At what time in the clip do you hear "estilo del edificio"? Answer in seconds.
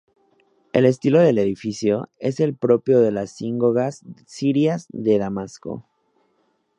0.87-2.09